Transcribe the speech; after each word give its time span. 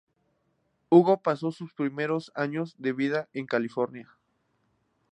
Hugo 0.89 1.21
pasó 1.21 1.51
sus 1.51 1.73
primeros 1.75 2.31
años 2.33 2.73
de 2.79 2.91
vida 2.91 3.29
en 3.33 3.45
California. 3.45 4.09